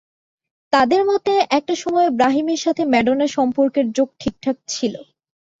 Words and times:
তাঁদের 0.73 1.01
মতে, 1.05 1.33
একটা 1.57 1.73
সময়ে 1.83 2.09
ব্রাহিমের 2.17 2.59
সঙ্গে 2.59 2.83
ম্যাডোনার 2.93 3.35
সম্পর্কের 3.37 3.85
যোগ 3.97 4.09
ঠিকঠাক 4.21 4.57
ছিল। 4.67 4.93